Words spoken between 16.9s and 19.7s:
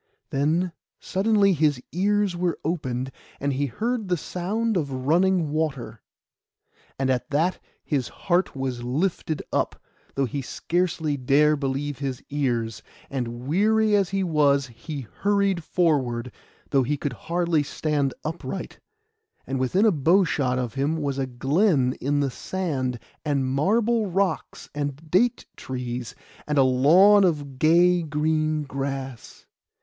could scarcely stand upright; and